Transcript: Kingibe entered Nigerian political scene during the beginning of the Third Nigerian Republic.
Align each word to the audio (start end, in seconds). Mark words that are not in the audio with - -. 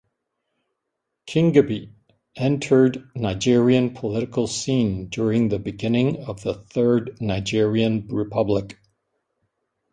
Kingibe 1.27 1.93
entered 2.35 3.11
Nigerian 3.13 3.91
political 3.93 4.47
scene 4.47 5.09
during 5.09 5.49
the 5.49 5.59
beginning 5.59 6.23
of 6.23 6.41
the 6.41 6.55
Third 6.55 7.21
Nigerian 7.21 8.07
Republic. 8.07 8.79